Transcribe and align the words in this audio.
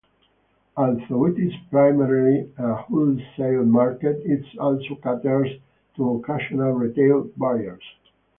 Although 0.75 1.25
it 1.27 1.37
is 1.37 1.53
primarily 1.69 2.51
a 2.57 2.73
wholesale 2.73 3.63
market, 3.63 4.19
it 4.25 4.43
also 4.57 4.95
caters 4.95 5.49
to 5.95 6.15
occasional 6.15 6.71
retail 6.71 7.29
buyers. 7.37 7.83